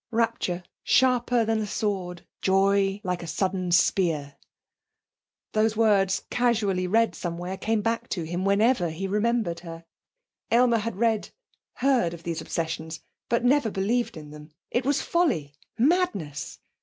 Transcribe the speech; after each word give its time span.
'Rapture 0.09 0.63
sharper 0.81 1.45
than 1.45 1.59
a 1.59 1.67
sword, 1.67 2.25
Joy 2.41 3.01
like 3.03 3.21
o 3.21 3.27
sudden 3.27 3.71
spear.' 3.71 4.35
These 5.53 5.77
words, 5.77 6.23
casually 6.31 6.87
read 6.87 7.13
somewhere, 7.13 7.55
came 7.55 7.83
back 7.83 8.09
to 8.09 8.23
him 8.23 8.43
whenever 8.43 8.89
he 8.89 9.07
remembered 9.07 9.59
her! 9.59 9.85
Aylmer 10.49 10.79
had 10.79 10.95
read, 10.95 11.29
heard 11.73 12.15
of 12.15 12.23
these 12.23 12.41
obsessions, 12.41 13.01
but 13.29 13.45
never 13.45 13.69
believed 13.69 14.17
in 14.17 14.31
them. 14.31 14.49
It 14.71 14.85
was 14.87 15.03
folly, 15.03 15.53
madness! 15.77 16.57